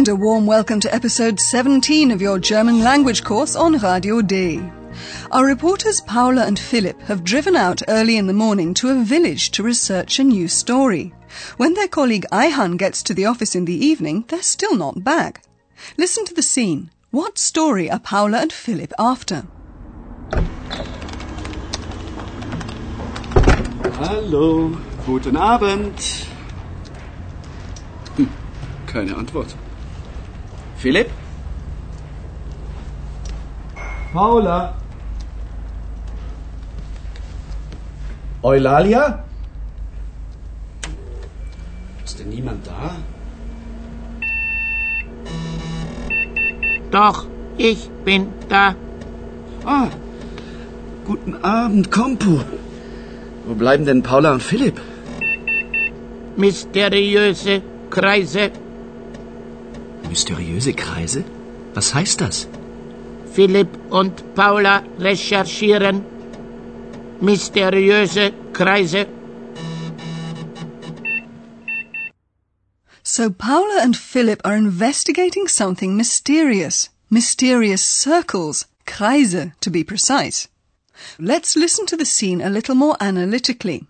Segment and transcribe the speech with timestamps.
[0.00, 4.58] And a warm welcome to episode 17 of your German language course on Radio D.
[5.30, 9.50] Our reporters Paula and Philip have driven out early in the morning to a village
[9.50, 11.12] to research a new story.
[11.58, 15.44] When their colleague Ayhan gets to the office in the evening, they're still not back.
[15.98, 16.90] Listen to the scene.
[17.10, 19.46] What story are Paula and Philip after?
[24.00, 26.00] Hallo, guten Abend.
[28.16, 28.30] Hm,
[28.86, 29.54] keine Antwort.
[30.80, 31.10] Philipp?
[34.14, 34.74] Paula?
[38.42, 39.22] Eulalia?
[42.02, 42.96] Ist denn niemand da?
[46.90, 47.26] Doch,
[47.58, 48.74] ich bin da.
[49.66, 49.88] Ah,
[51.04, 52.40] guten Abend, Kompo.
[53.44, 54.80] Wo bleiben denn Paula und Philipp?
[56.36, 58.50] Mysteriöse Kreise.
[60.10, 61.24] Mysteriöse Kreise?
[61.72, 62.48] Was heißt das?
[63.32, 66.04] Philipp und Paula recherchieren.
[67.20, 69.06] Mysteriöse Kreise.
[73.04, 76.90] So Paula and Philip are investigating something mysterious.
[77.08, 80.48] Mysterious circles, Kreise to be precise.
[81.20, 83.86] Let's listen to the scene a little more analytically.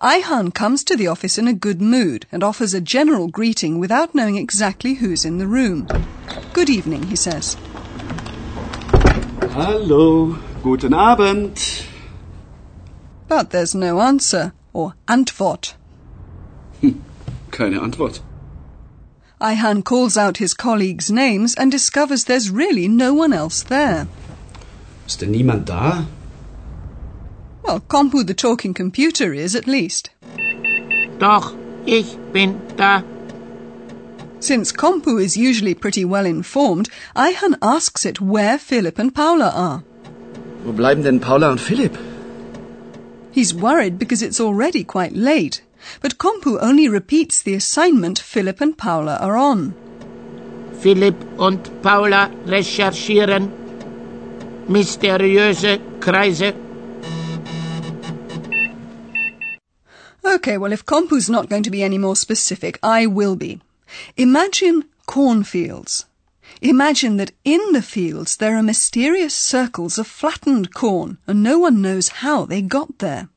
[0.00, 4.14] Ayhan comes to the office in a good mood and offers a general greeting without
[4.14, 5.88] knowing exactly who's in the room.
[6.52, 7.56] Good evening, he says.
[9.52, 11.84] Hallo, guten Abend.
[13.28, 15.74] But there's no answer, or Antwort.
[17.50, 18.20] Keine Antwort.
[19.40, 24.06] Ayhan calls out his colleagues' names and discovers there's really no one else there.
[25.06, 26.06] Ist denn niemand da?
[27.62, 30.10] Well, Kompu the talking computer is at least.
[31.18, 31.54] Doch,
[31.86, 33.02] ich bin da.
[34.40, 39.84] Since Kompu is usually pretty well informed, Ayhan asks it where Philip and Paula are.
[40.64, 41.96] Wo bleiben denn Paula und Philipp?
[43.30, 45.62] He's worried because it's already quite late,
[46.00, 49.74] but Kompu only repeats the assignment Philip and Paula are on.
[50.80, 53.50] Philipp und Paula recherchieren.
[54.68, 56.54] Mysteriöse Kreise.
[60.32, 63.60] Okay, well, if Kompu's not going to be any more specific, I will be.
[64.16, 66.06] Imagine cornfields.
[66.62, 71.82] Imagine that in the fields there are mysterious circles of flattened corn, and no one
[71.82, 73.28] knows how they got there.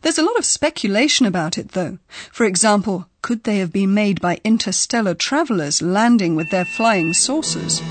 [0.00, 1.98] There's a lot of speculation about it, though.
[2.30, 7.82] For example, could they have been made by interstellar travellers landing with their flying saucers?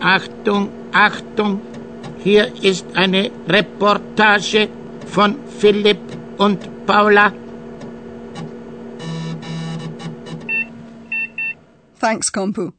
[0.00, 1.62] Achtung, Achtung.
[2.18, 4.68] Hier ist eine Reportage
[5.06, 7.32] von Philipp und Paula.
[11.96, 12.72] Thanks, Kompu.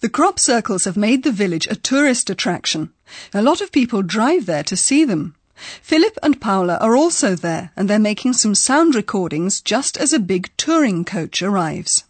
[0.00, 2.90] The crop circles have made the village a tourist attraction.
[3.32, 5.34] A lot of people drive there to see them.
[5.82, 10.18] Philip and Paula are also there, and they're making some sound recordings just as a
[10.18, 12.04] big touring coach arrives.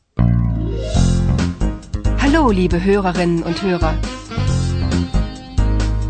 [2.18, 3.94] Hallo, liebe Hörerinnen und Hörer.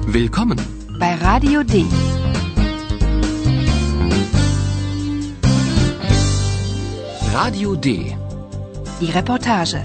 [0.06, 0.58] Willkommen.
[0.98, 1.84] Bei Radio D.
[7.36, 8.16] Radio D.
[8.98, 9.84] Die Reportage.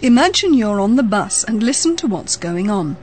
[0.00, 2.96] Imagine you're on the bus and listen to what's going on.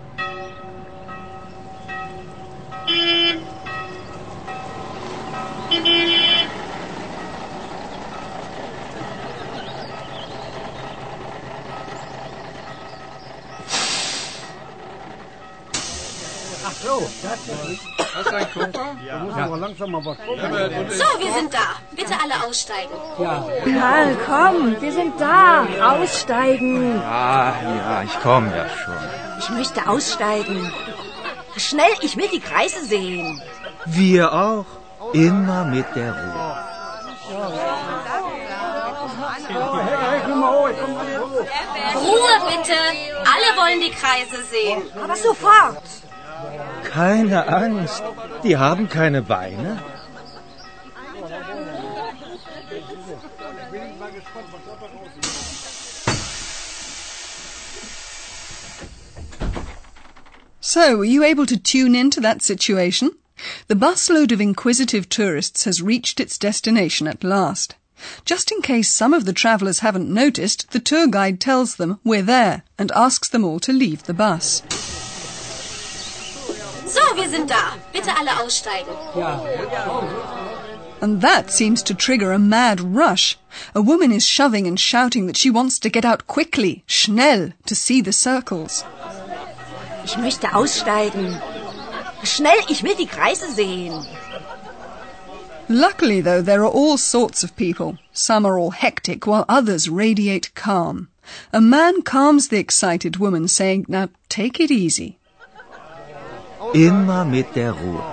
[18.15, 18.31] So,
[21.19, 21.67] wir sind da.
[21.91, 22.93] Bitte alle aussteigen.
[23.17, 25.65] Karl, komm, wir sind da.
[25.81, 27.01] Aussteigen.
[27.01, 28.95] Ah, ja, ich komme ja schon.
[29.39, 30.71] Ich möchte aussteigen.
[31.57, 33.41] Schnell, ich will die Kreise sehen.
[33.85, 34.65] Wir auch.
[35.13, 36.57] Immer mit der Ruhe.
[41.95, 42.77] Ruhe bitte.
[43.33, 44.83] Alle wollen die Kreise sehen.
[45.01, 45.83] Aber sofort.
[46.95, 48.01] Keine Angst.
[48.45, 49.83] Die haben keine Beine.
[60.61, 63.11] So, were you able to tune in to that situation?
[63.67, 67.75] The busload of inquisitive tourists has reached its destination at last.
[68.23, 72.21] Just in case some of the travellers haven't noticed, the tour guide tells them we're
[72.21, 74.61] there and asks them all to leave the bus.
[77.35, 77.77] So, wir sind da.
[77.91, 78.93] Bitte alle aussteigen.
[81.01, 83.37] And that seems to trigger a mad rush.
[83.73, 87.75] A woman is shoving and shouting that she wants to get out quickly, schnell, to
[87.75, 88.85] see the circles.
[90.05, 91.41] Ich möchte aussteigen.
[92.23, 94.05] Schnell, ich will die Kreise sehen.
[95.67, 97.97] Luckily, though, there are all sorts of people.
[98.13, 101.09] Some are all hectic, while others radiate calm.
[101.51, 105.17] A man calms the excited woman, saying, Now take it easy.
[106.73, 108.03] Immer mit der Ruhe.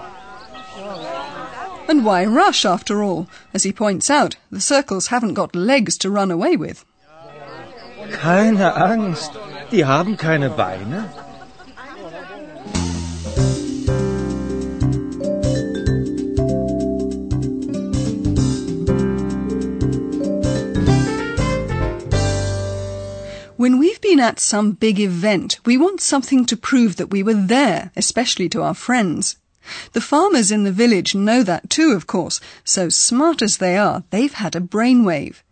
[1.89, 3.27] And why rush, after all?
[3.53, 6.85] As he points out, the circles haven't got legs to run away with.
[8.13, 9.33] Keine Angst,
[9.71, 11.09] die haben keine Beine.
[23.63, 23.92] When been
[24.23, 28.63] at some big event, we want something to prove that we were there, especially to
[28.63, 29.37] our friends.
[29.93, 34.05] The farmers in the village know that too, of course, so smart as they are,
[34.11, 35.43] they've had a brainwave.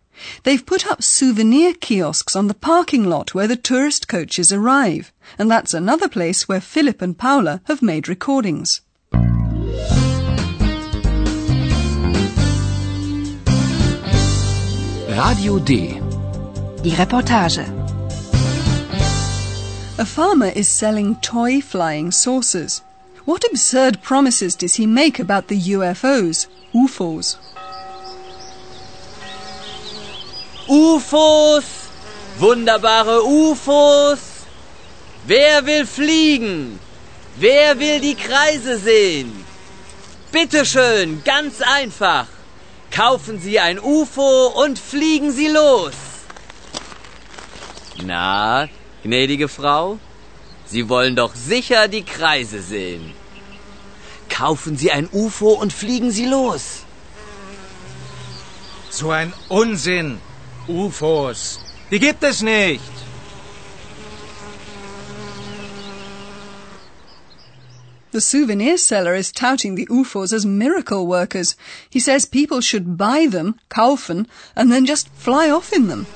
[0.43, 5.49] They've put up souvenir kiosks on the parking lot where the tourist coaches arrive, and
[5.49, 8.81] that's another place where Philip and Paula have made recordings.
[15.09, 15.99] Radio D.
[16.83, 17.80] Die Reportage.
[20.01, 22.81] A farmer is selling toy flying saucers.
[23.25, 27.37] What absurd promises does he make about the UFOs, UFOs?
[30.67, 31.67] UFOs!
[32.39, 34.47] Wunderbare UFOs!
[35.27, 36.79] Wer will fliegen?
[37.37, 39.45] Wer will die Kreise sehen?
[40.31, 42.25] Bitte schön, ganz einfach.
[42.89, 45.93] Kaufen Sie ein UFO und fliegen Sie los.
[48.03, 48.67] Na,
[49.03, 49.99] gnädige Frau,
[50.65, 53.13] Sie wollen doch sicher die Kreise sehen.
[54.29, 56.85] Kaufen Sie ein UFO und fliegen Sie los.
[58.89, 60.19] So ein Unsinn.
[60.67, 61.59] UFOs.
[61.89, 62.91] Die gibt es nicht.
[68.11, 71.55] The souvenir seller is touting the UFOs as miracle workers.
[71.89, 76.07] He says people should buy them, kaufen, and then just fly off in them.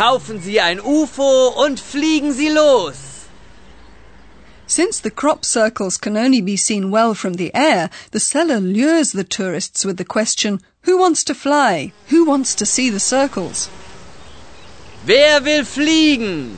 [0.00, 3.26] Kaufen Sie ein UFO und fliegen Sie los.
[4.66, 9.12] Since the crop circles can only be seen well from the air, the seller lures
[9.12, 11.92] the tourists with the question, Who wants to fly?
[12.08, 13.68] Who wants to see the circles?
[15.06, 16.56] Wer will fliegen?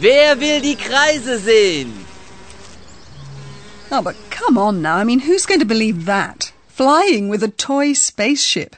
[0.00, 2.04] Wer will die Kreise sehen?
[3.92, 4.96] Oh, but come on now.
[4.96, 6.52] I mean, who's going to believe that?
[6.66, 8.74] Flying with a toy spaceship.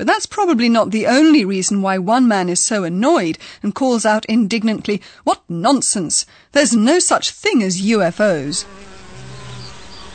[0.00, 4.06] But that's probably not the only reason why one man is so annoyed and calls
[4.06, 6.24] out indignantly, What nonsense!
[6.52, 8.64] There's no such thing as UFOs.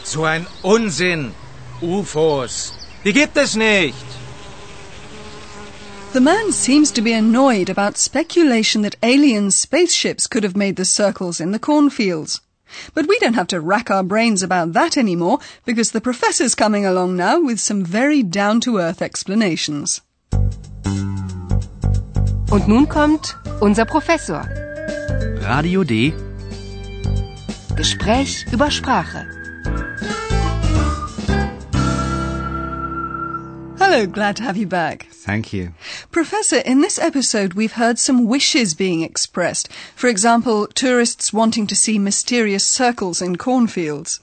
[0.03, 1.35] So ein Unsinn.
[1.81, 2.71] UFOs.
[3.03, 4.07] Die gibt es nicht.
[6.13, 10.85] The man seems to be annoyed about speculation that alien spaceships could have made the
[10.85, 12.41] circles in the cornfields.
[12.93, 16.85] But we don't have to rack our brains about that anymore because the professor's coming
[16.85, 20.01] along now with some very down to earth explanations.
[22.51, 24.47] Und nun kommt unser Professor.
[25.41, 26.13] Radio D.
[27.75, 29.27] Gespräch über Sprache.
[33.95, 35.07] Hello, glad to have you back.
[35.09, 35.73] Thank you.
[36.11, 39.71] Professor, in this episode we've heard some wishes being expressed.
[39.95, 44.19] For example, tourists wanting to see mysterious circles in cornfields.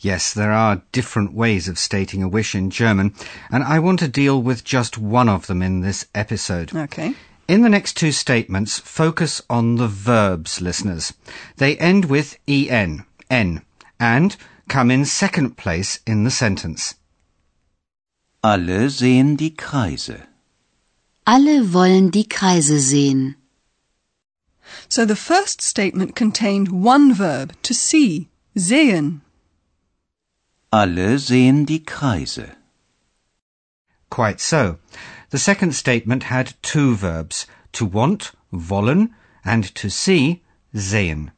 [0.00, 3.14] Yes, there are different ways of stating a wish in German,
[3.48, 6.74] and I want to deal with just one of them in this episode.
[6.74, 7.14] Okay.
[7.46, 11.12] In the next two statements, focus on the verbs, listeners.
[11.58, 13.62] They end with en, n,
[14.00, 14.36] and
[14.66, 16.96] come in second place in the sentence.
[18.44, 20.26] Alle sehen die Kreise.
[21.24, 23.36] Alle wollen die Kreise sehen.
[24.88, 29.20] So the first statement contained one verb, to see, sehen.
[30.72, 32.56] Alle sehen die Kreise.
[34.10, 34.78] Quite so.
[35.30, 40.42] The second statement had two verbs, to want, wollen, and to see,
[40.74, 41.30] sehen.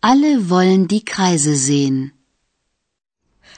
[0.00, 2.12] Alle wollen die Kreise sehen.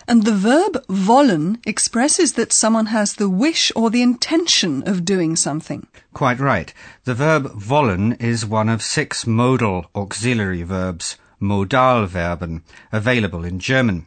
[0.09, 5.35] And the verb wollen expresses that someone has the wish or the intention of doing
[5.35, 5.89] something.
[6.13, 6.73] Quite right.
[7.05, 14.07] The verb wollen is one of six modal auxiliary verbs, Modalverben, available in German.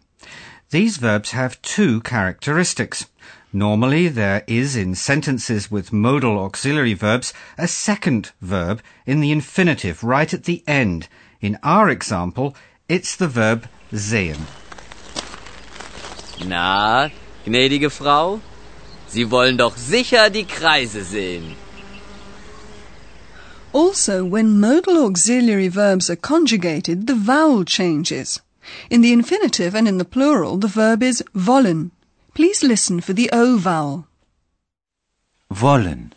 [0.70, 3.08] These verbs have two characteristics.
[3.52, 10.04] Normally, there is in sentences with modal auxiliary verbs a second verb in the infinitive
[10.04, 11.10] right at the end.
[11.42, 12.56] In our example,
[12.88, 14.46] it's the verb sehen.
[16.46, 17.10] Na,
[17.46, 18.40] gnädige Frau,
[19.10, 21.56] Sie wollen doch sicher die Kreise sehen.
[23.74, 28.40] Also, when modal auxiliary verbs are conjugated, the vowel changes.
[28.90, 31.92] In the infinitive and in the plural, the verb is wollen.
[32.36, 34.06] Please listen for the O vowel.
[35.50, 36.14] Wollen.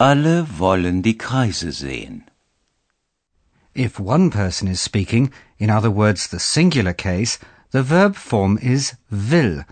[0.00, 2.24] Alle wollen die Kreise sehen.
[3.74, 7.38] If one person is speaking, in other words, the singular case,
[7.70, 9.64] the verb form is will.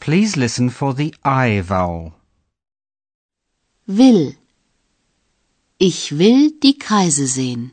[0.00, 2.14] Please listen for the I vowel.
[3.86, 4.34] Will.
[5.78, 7.72] Ich will die Kreise sehen.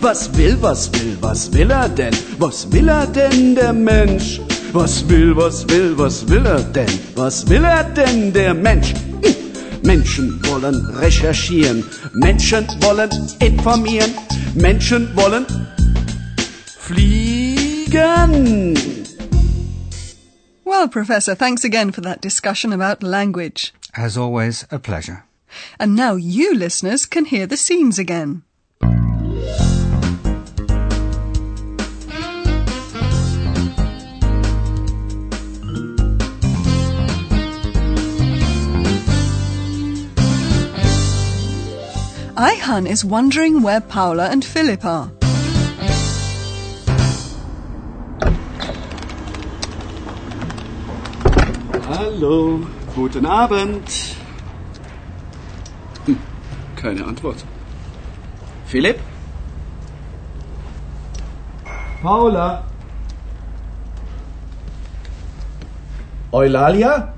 [0.00, 2.14] Was will, was will, was will er denn?
[2.38, 4.40] Was will er denn, der Mensch?
[4.72, 6.88] Was will, was will, was will er denn?
[7.16, 8.94] Was will er denn, der Mensch?
[9.90, 14.14] Menschen wollen recherchieren, Menschen wollen informieren,
[14.54, 15.44] Menschen wollen
[16.78, 18.28] fliegen.
[20.64, 23.72] Well, Professor, thanks again for that discussion about language.
[23.92, 25.24] As always, a pleasure.
[25.80, 28.44] And now you listeners can hear the scenes again.
[42.70, 45.10] Ayhan is wondering where Paula and Philip are.
[51.90, 53.88] Hallo, guten Abend.
[56.06, 56.18] Hm,
[56.76, 57.44] keine Antwort.
[58.66, 59.00] Philipp?
[62.02, 62.64] Paula?
[66.32, 67.14] Eulalia?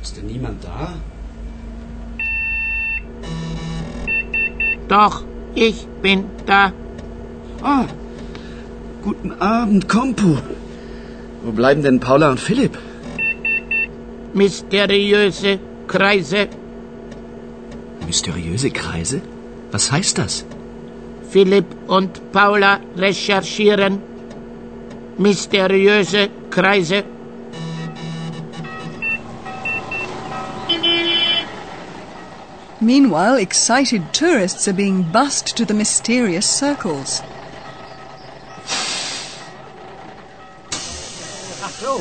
[0.00, 0.94] Ist denn niemand da?
[4.88, 5.22] Doch,
[5.54, 6.72] ich bin da.
[7.62, 7.84] Ah,
[9.02, 10.36] guten Abend, Kompu.
[11.42, 12.78] Wo bleiben denn Paula und Philipp?
[14.34, 16.48] Mysteriöse Kreise.
[18.06, 19.20] Mysteriöse Kreise?
[19.72, 20.44] Was heißt das?
[21.30, 23.98] Philipp und Paula recherchieren.
[25.18, 27.04] Mysteriöse Kreise.
[32.88, 37.20] Meanwhile, excited tourists are being bussed to the mysterious circles.
[41.80, 41.98] So,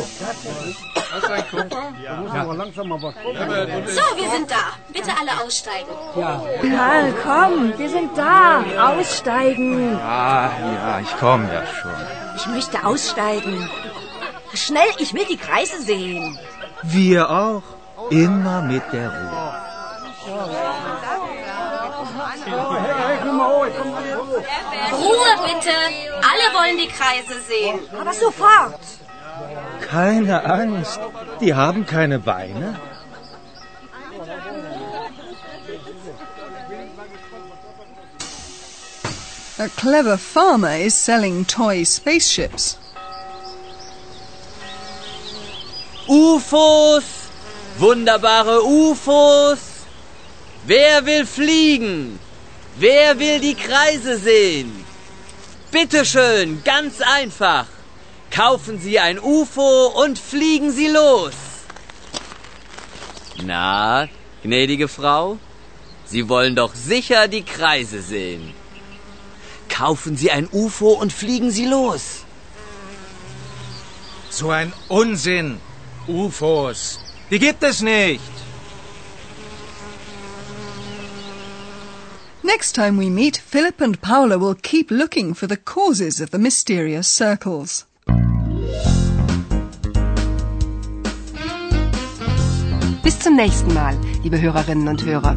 [4.15, 4.63] wir sind da.
[4.93, 5.93] Bitte alle aussteigen.
[6.15, 8.63] Karl, komm, wir sind da.
[8.91, 9.91] Aussteigen.
[9.91, 11.91] Ja, ja, ich komme ja schon.
[12.37, 13.69] Ich möchte aussteigen.
[14.53, 16.39] Schnell, ich will die Kreise sehen.
[16.83, 17.63] Wir auch.
[18.09, 19.46] Immer mit der Ruhe.
[24.91, 25.75] Ruhe bitte.
[26.31, 27.79] Alle wollen die Kreise sehen.
[27.99, 28.79] Aber sofort.
[29.81, 30.99] Keine Angst.
[31.41, 32.79] Die haben keine Beine.
[39.59, 42.77] A clever farmer is selling toy spaceships.
[46.07, 47.03] UFOs!
[47.79, 49.59] Wunderbare UFOs!
[50.65, 52.19] Wer will fliegen?
[52.79, 54.85] Wer will die Kreise sehen?
[55.71, 57.65] Bitteschön, ganz einfach.
[58.29, 61.33] Kaufen Sie ein UFO und fliegen Sie los.
[63.43, 64.07] Na,
[64.43, 65.37] gnädige Frau,
[66.05, 68.53] Sie wollen doch sicher die Kreise sehen.
[69.69, 72.25] Kaufen Sie ein UFO und fliegen Sie los.
[74.29, 75.59] So ein Unsinn.
[76.07, 76.99] UFOs.
[77.29, 78.36] Die gibt es nicht.
[82.47, 86.39] Next time we meet, Philip and Paula will keep looking for the causes of the
[86.39, 87.83] mysterious circles.
[93.03, 95.35] Bis zum nächsten Mal, liebe Hörerinnen und Hörer.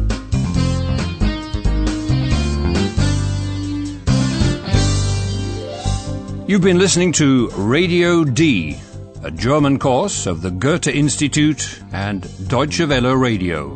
[6.47, 8.77] You've been listening to Radio D,
[9.21, 13.75] a German course of the Goethe Institute and Deutsche Welle Radio.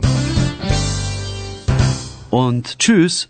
[2.35, 3.29] Und tschüss.